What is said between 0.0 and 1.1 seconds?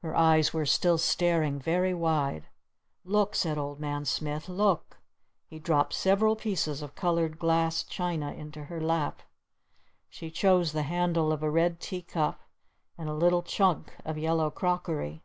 Her eyes were still